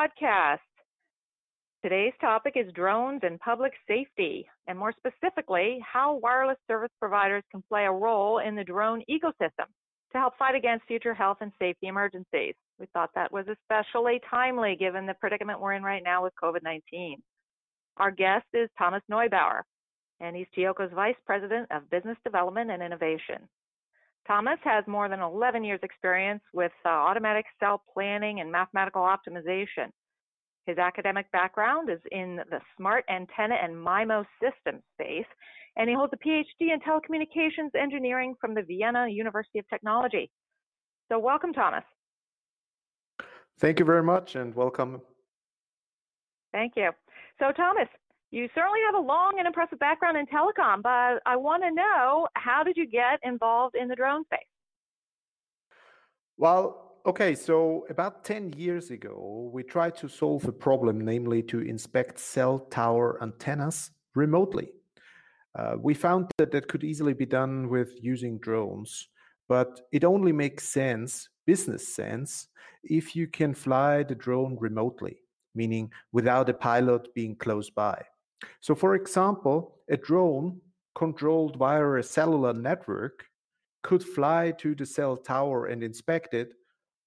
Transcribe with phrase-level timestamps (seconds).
[0.00, 0.58] podcast.
[1.82, 7.62] Today's topic is drones and public safety, and more specifically, how wireless service providers can
[7.68, 9.66] play a role in the drone ecosystem
[10.12, 12.54] to help fight against future health and safety emergencies.
[12.78, 16.62] We thought that was especially timely given the predicament we're in right now with COVID
[16.62, 17.18] 19.
[17.98, 19.62] Our guest is Thomas Neubauer,
[20.20, 23.48] and he's TEOCO's Vice President of Business Development and Innovation.
[24.26, 29.90] Thomas has more than 11 years experience with uh, automatic cell planning and mathematical optimization.
[30.66, 35.26] His academic background is in the smart antenna and MIMO system space,
[35.76, 40.30] and he holds a PhD in telecommunications engineering from the Vienna University of Technology.
[41.10, 41.82] So, welcome, Thomas.
[43.58, 45.00] Thank you very much, and welcome.
[46.52, 46.90] Thank you.
[47.38, 47.88] So, Thomas,
[48.30, 52.28] you certainly have a long and impressive background in telecom, but I want to know
[52.34, 54.38] how did you get involved in the drone space?
[56.36, 61.60] Well, okay, so about 10 years ago, we tried to solve a problem, namely to
[61.60, 64.70] inspect cell tower antennas remotely.
[65.58, 69.08] Uh, we found that that could easily be done with using drones,
[69.48, 72.46] but it only makes sense, business sense,
[72.84, 75.16] if you can fly the drone remotely,
[75.56, 78.00] meaning without a pilot being close by.
[78.60, 80.60] So, for example, a drone
[80.94, 83.26] controlled via a cellular network
[83.82, 86.54] could fly to the cell tower and inspect it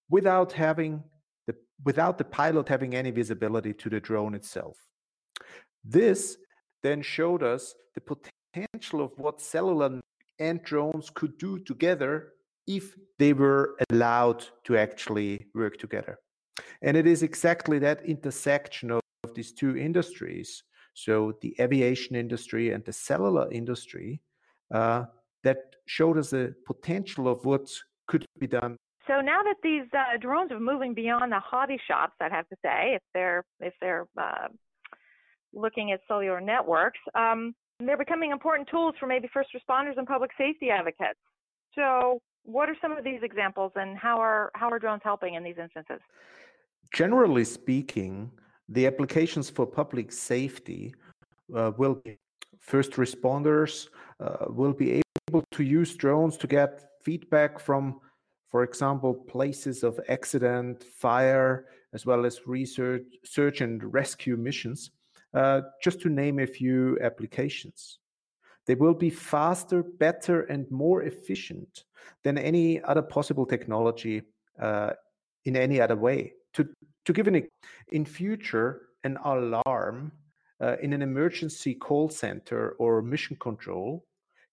[0.10, 1.04] without having
[1.48, 4.78] the without the pilot having any visibility to the drone itself.
[5.84, 6.38] This
[6.82, 10.02] then showed us the potential of what cellular
[10.40, 12.34] and drones could do together
[12.68, 16.18] if they were allowed to actually work together.
[16.82, 22.72] And it is exactly that intersection of, of these two industries so the aviation industry
[22.72, 24.22] and the cellular industry
[24.74, 25.06] uh,
[25.44, 27.70] that showed us the potential of what
[28.08, 28.78] could be done.
[29.08, 32.56] So now that these uh, drones are moving beyond the hobby shops, I'd have to
[32.64, 34.48] say, if they're if they're uh,
[35.54, 40.32] looking at cellular networks, um, they're becoming important tools for maybe first responders and public
[40.38, 41.20] safety advocates.
[41.76, 45.44] So, what are some of these examples, and how are how are drones helping in
[45.44, 46.00] these instances?
[46.94, 48.32] Generally speaking,
[48.70, 50.94] the applications for public safety
[51.56, 52.18] uh, will be
[52.60, 53.88] first responders
[54.20, 58.00] uh, will be able to use drones to get feedback from
[58.50, 64.92] for example places of accident fire as well as research search and rescue missions
[65.34, 68.00] uh, just to name a few applications.
[68.66, 71.84] They will be faster better and more efficient
[72.24, 74.22] than any other possible technology
[74.60, 74.92] uh,
[75.46, 76.70] in any other way to
[77.06, 77.48] to give an
[77.92, 80.12] in future an alarm
[80.62, 84.06] uh, in an emergency call center or mission control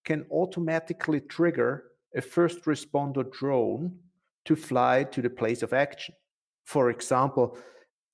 [0.05, 1.84] can automatically trigger
[2.16, 3.97] a first responder drone
[4.44, 6.15] to fly to the place of action.
[6.65, 7.59] For example,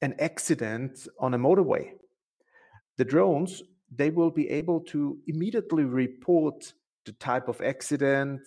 [0.03, 1.93] an accident on a motorway.
[2.99, 3.63] The drones,
[3.95, 6.73] they will be able to immediately report
[7.05, 8.41] the type of accident,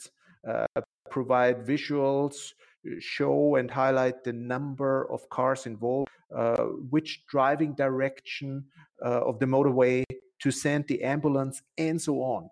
[0.48, 0.66] uh,
[1.10, 2.54] provide visuals,
[3.00, 8.63] show and highlight the number of cars involved, uh, which driving direction
[9.06, 10.03] uh, of the motorway
[10.40, 12.50] to send the ambulance, and so on.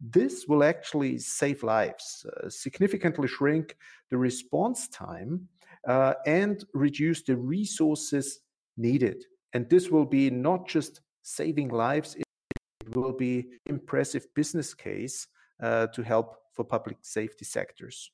[0.00, 3.76] This will actually save lives, uh, significantly shrink
[4.10, 5.48] the response time,
[5.88, 8.40] uh, and reduce the resources
[8.76, 9.24] needed.
[9.54, 15.26] And this will be not just saving lives, it will be impressive business case
[15.62, 18.10] uh, to help for public safety sectors.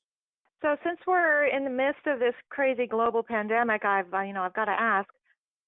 [0.64, 4.54] So since we're in the midst of this crazy global pandemic, I've you know I've
[4.54, 5.10] got to ask: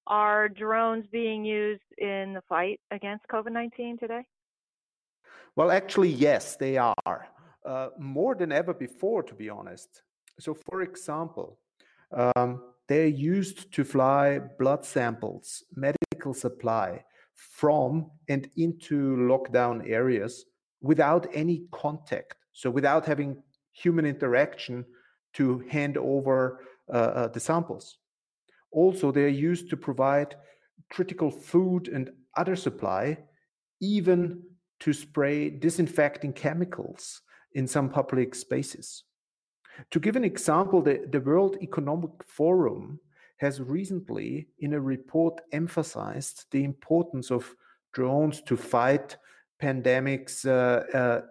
[0.07, 4.23] Are drones being used in the fight against COVID-19 today?
[5.55, 7.27] Well, actually, yes, they are
[7.63, 10.01] uh, more than ever before, to be honest.
[10.39, 11.59] So, for example,
[12.11, 17.03] um, they're used to fly blood samples, medical supply
[17.35, 20.45] from and into lockdown areas
[20.81, 22.33] without any contact.
[22.53, 23.43] So, without having
[23.83, 24.85] human interaction
[25.33, 27.97] to hand over uh, uh, the samples.
[28.71, 30.35] Also, they are used to provide
[30.89, 33.17] critical food and other supply,
[33.81, 34.41] even
[34.79, 37.21] to spray disinfecting chemicals
[37.53, 39.03] in some public spaces.
[39.91, 42.99] To give an example, the, the World Economic Forum
[43.37, 47.55] has recently, in a report, emphasized the importance of
[47.93, 49.17] drones to fight
[49.61, 51.21] pandemics uh, uh,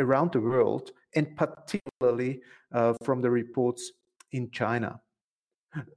[0.00, 2.40] around the world, and particularly
[2.72, 3.92] uh, from the reports
[4.32, 5.00] in China.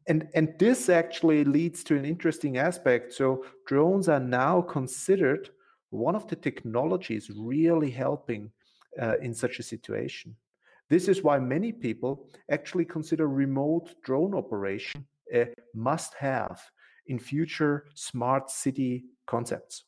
[0.08, 3.14] And, and this actually leads to an interesting aspect.
[3.14, 5.50] So, drones are now considered
[5.90, 8.52] one of the technologies really helping
[9.02, 10.36] uh, in such a situation.
[10.90, 16.62] This is why many people actually consider remote drone operation a must have
[17.08, 19.86] in future smart city concepts.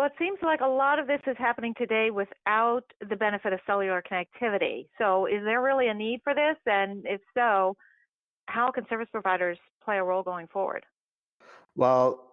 [0.00, 3.60] Well, it seems like a lot of this is happening today without the benefit of
[3.66, 4.86] cellular connectivity.
[4.96, 6.56] So, is there really a need for this?
[6.64, 7.76] And if so,
[8.46, 10.86] how can service providers play a role going forward?
[11.76, 12.30] Well,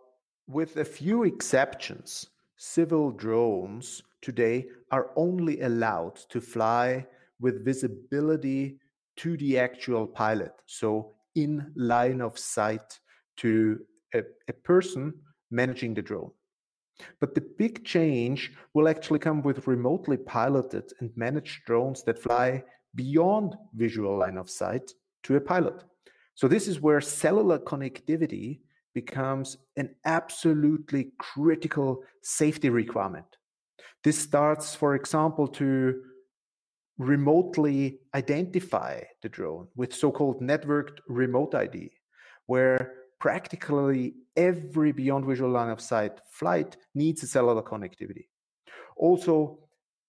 [0.47, 7.05] with a few exceptions, civil drones today are only allowed to fly
[7.41, 8.79] with visibility
[9.17, 10.53] to the actual pilot.
[10.67, 12.97] So, in line of sight
[13.39, 13.81] to
[14.13, 15.15] a, a person
[15.51, 16.31] managing the drone.
[17.19, 22.63] But the big change will actually come with remotely piloted and managed drones that fly
[22.95, 24.91] beyond visual line of sight
[25.23, 25.83] to a pilot.
[26.35, 28.59] So, this is where cellular connectivity
[28.93, 33.25] becomes an absolutely critical safety requirement.
[34.03, 36.01] This starts, for example, to
[36.97, 41.91] remotely identify the drone with so called networked remote ID,
[42.47, 48.27] where practically every beyond visual line of sight flight needs a cellular connectivity.
[48.95, 49.59] Also,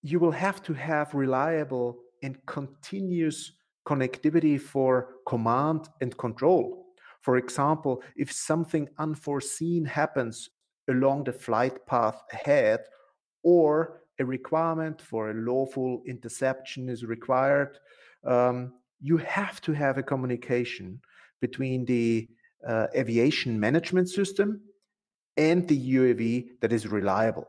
[0.03, 3.53] you will have to have reliable and continuous
[3.87, 6.87] connectivity for command and control.
[7.23, 10.51] For example, if something unforeseen happens
[10.89, 12.81] along the flight path ahead,
[13.43, 17.79] or a requirement for a lawful interception is required,
[18.25, 21.01] um, you have to have a communication
[21.41, 22.29] between the
[22.67, 24.61] uh, aviation management system
[25.37, 27.47] and the UAV that is reliable.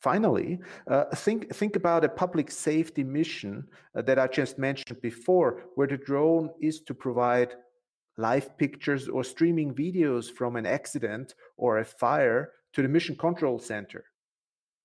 [0.00, 0.58] Finally,
[0.90, 3.66] uh, think, think about a public safety mission
[3.96, 7.54] uh, that I just mentioned before, where the drone is to provide
[8.16, 13.58] live pictures or streaming videos from an accident or a fire to the mission control
[13.58, 14.04] center.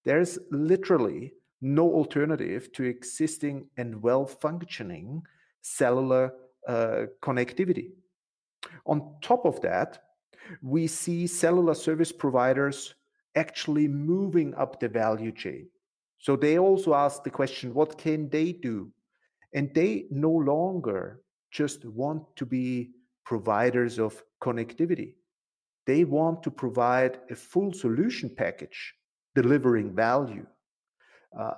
[0.06, 5.22] There's literally no alternative to existing and well functioning
[5.62, 6.34] cellular
[6.68, 7.92] uh, connectivity.
[8.90, 10.00] On top of that,
[10.64, 12.96] we see cellular service providers
[13.36, 15.68] actually moving up the value chain.
[16.18, 18.92] So they also ask the question what can they do?
[19.54, 21.22] And they no longer
[21.52, 22.92] just want to be
[23.26, 25.14] providers of connectivity.
[25.86, 28.96] They want to provide a full solution package
[29.36, 30.48] delivering value.
[31.38, 31.54] Uh,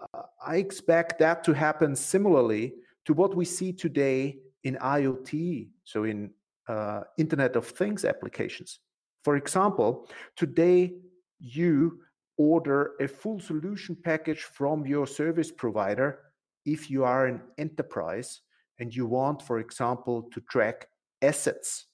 [0.46, 2.74] I expect that to happen similarly
[3.06, 6.30] to what we see today in IoT, so in
[6.68, 8.80] uh, Internet of Things applications.
[9.24, 10.94] For example, today
[11.40, 12.00] you
[12.38, 16.20] order a full solution package from your service provider
[16.66, 18.42] if you are an enterprise
[18.80, 20.88] and you want, for example, to track
[21.22, 21.86] assets.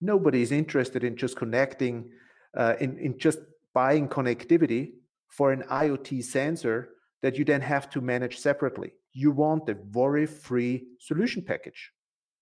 [0.00, 2.10] Nobody is interested in just connecting,
[2.56, 3.40] uh, in, in just
[3.74, 4.92] buying connectivity
[5.28, 6.90] for an IoT sensor
[7.22, 8.92] that you then have to manage separately.
[9.12, 11.90] You want a worry free solution package.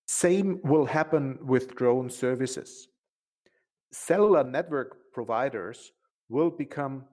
[0.06, 2.88] Same will happen with drone services.
[3.92, 5.92] Cellular network providers
[6.28, 7.04] will become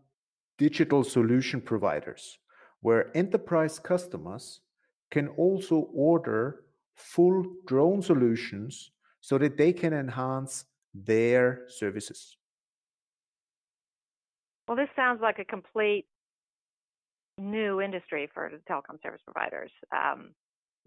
[0.57, 2.37] digital solution providers,
[2.81, 4.61] where enterprise customers
[5.09, 12.37] can also order full drone solutions so that they can enhance their services.
[14.67, 16.05] Well, this sounds like a complete
[17.39, 19.71] new industry for telecom service providers.
[19.91, 20.31] Um,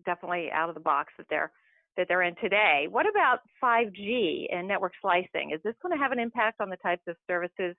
[0.05, 1.51] definitely out of the box that they're
[1.97, 2.87] that they're in today.
[2.91, 5.53] What about 5G and network slicing?
[5.55, 7.75] Is this going to have an impact on the types of services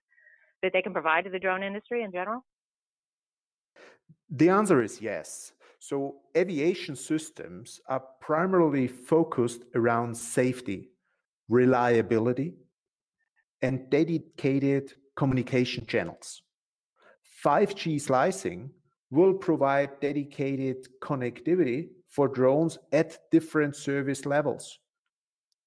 [0.61, 2.43] that they can provide to the drone industry in general?
[4.29, 5.53] The answer is yes.
[5.79, 10.89] So, aviation systems are primarily focused around safety,
[11.47, 12.55] reliability,
[13.61, 16.41] and dedicated communication channels.
[17.45, 18.71] 5G slicing
[19.11, 24.79] will provide dedicated connectivity for drones at different service levels.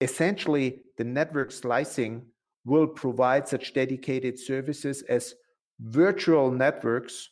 [0.00, 2.26] Essentially, the network slicing
[2.64, 5.34] will provide such dedicated services as
[5.80, 7.30] virtual networks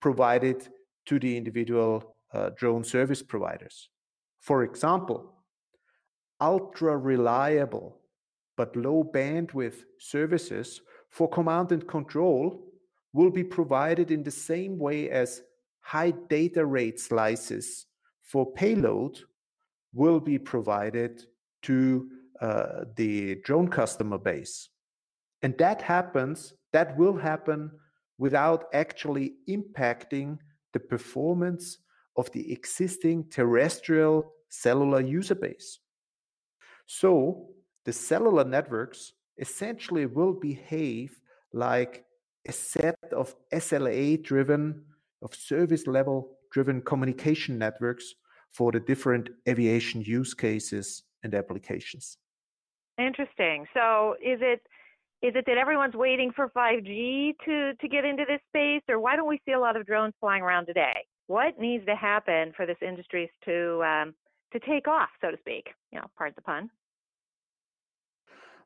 [0.00, 0.68] provided
[1.06, 3.88] to the individual uh, drone service providers.
[4.40, 5.34] For example,
[6.40, 8.00] ultra reliable
[8.56, 12.62] but low bandwidth services for command and control
[13.12, 15.42] will be provided in the same way as
[15.80, 17.86] high data rate slices
[18.30, 19.18] for payload
[19.92, 21.24] will be provided
[21.62, 22.08] to
[22.40, 24.68] uh, the drone customer base.
[25.42, 27.72] And that happens, that will happen
[28.18, 30.38] without actually impacting
[30.72, 31.78] the performance
[32.16, 35.80] of the existing terrestrial cellular user base.
[36.86, 37.48] So
[37.84, 41.18] the cellular networks essentially will behave
[41.52, 42.04] like
[42.46, 44.84] a set of SLA driven,
[45.22, 48.14] of service level driven communication networks
[48.52, 52.18] for the different aviation use cases and applications.
[52.98, 53.66] Interesting.
[53.74, 54.60] So is it
[55.22, 59.16] is it that everyone's waiting for 5G to to get into this space, or why
[59.16, 61.04] don't we see a lot of drones flying around today?
[61.26, 64.14] What needs to happen for this industry to um,
[64.52, 65.68] to take off, so to speak?
[65.92, 66.70] You know, pardon the pun.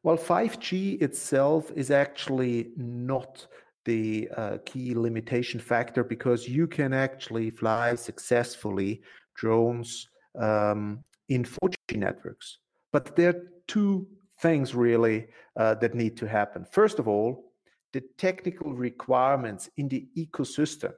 [0.02, 3.46] Well, 5G itself is actually not
[3.86, 9.02] the uh, key limitation factor because you can actually fly successfully
[9.34, 10.08] drones
[10.40, 12.58] um, in 4G networks.
[12.92, 14.06] But there are two
[14.40, 15.26] things really
[15.56, 16.64] uh, that need to happen.
[16.70, 17.52] First of all,
[17.92, 20.92] the technical requirements in the ecosystem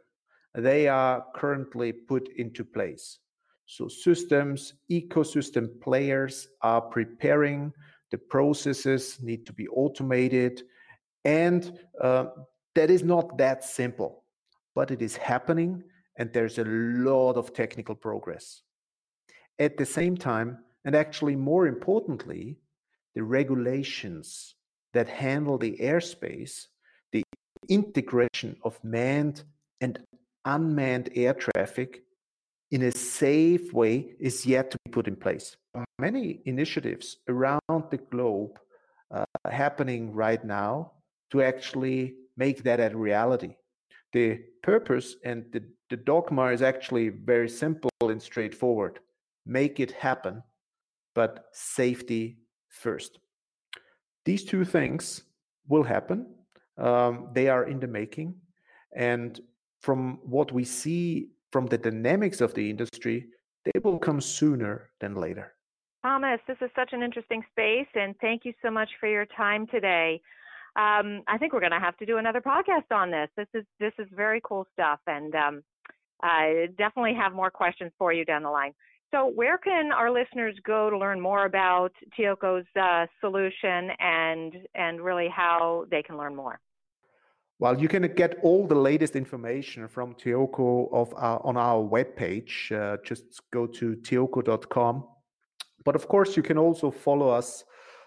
[0.56, 3.18] they are currently put into place.
[3.66, 7.72] So systems, ecosystem players are preparing.
[8.10, 10.62] The processes need to be automated,
[11.24, 12.26] and uh,
[12.74, 14.24] that is not that simple,
[14.74, 15.82] but it is happening,
[16.18, 18.62] and there's a lot of technical progress.
[19.58, 22.58] At the same time, and actually more importantly,
[23.14, 24.54] the regulations
[24.92, 26.66] that handle the airspace,
[27.12, 27.22] the
[27.68, 29.42] integration of manned
[29.80, 29.98] and
[30.44, 32.02] unmanned air traffic
[32.70, 35.56] in a safe way is yet to be put in place.
[35.98, 38.58] Many initiatives around the globe
[39.10, 40.92] uh, happening right now
[41.30, 43.56] to actually make that a reality.
[44.16, 48.98] The purpose and the, the dogma is actually very simple and straightforward.
[49.44, 50.42] Make it happen,
[51.14, 52.38] but safety
[52.70, 53.18] first.
[54.24, 55.24] These two things
[55.68, 56.34] will happen.
[56.78, 58.36] Um, they are in the making.
[58.94, 59.38] And
[59.82, 63.26] from what we see from the dynamics of the industry,
[63.66, 65.52] they will come sooner than later.
[66.02, 69.66] Thomas, this is such an interesting space, and thank you so much for your time
[69.66, 70.22] today
[70.76, 73.28] um, I think we're going to have to do another podcast on this.
[73.36, 75.62] This is this is very cool stuff, and um,
[76.22, 78.72] I definitely have more questions for you down the line.
[79.14, 85.00] So, where can our listeners go to learn more about TEOCO's uh, solution and and
[85.00, 86.60] really how they can learn more?
[87.58, 92.70] Well, you can get all the latest information from TEOCO of our, on our webpage.
[92.70, 95.06] Uh, just go to teoco.com.
[95.86, 97.64] But of course, you can also follow us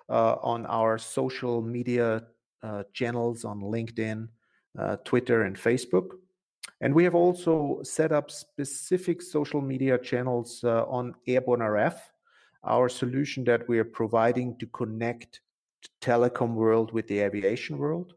[0.08, 2.26] uh, on our social media
[2.63, 4.28] uh, channels on LinkedIn,
[4.78, 6.12] uh, Twitter, and Facebook.
[6.82, 11.98] And we have also set up specific social media channels uh, on Airborne RF,
[12.63, 15.42] our solution that we are providing to connect
[16.01, 18.13] telecom world with the aviation world.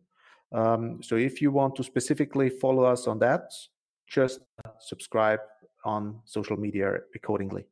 [0.52, 3.52] Um, so if you want to specifically follow us on that,
[4.06, 4.40] just
[4.80, 5.40] subscribe
[5.84, 7.64] on social media accordingly.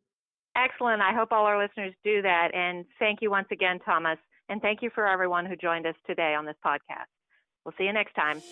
[0.56, 1.00] Excellent.
[1.02, 2.54] I hope all our listeners do that.
[2.54, 4.18] And thank you once again, Thomas.
[4.50, 7.06] And thank you for everyone who joined us today on this podcast.
[7.64, 8.42] We'll see you next time.